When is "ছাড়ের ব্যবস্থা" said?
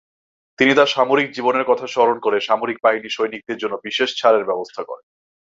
4.15-4.81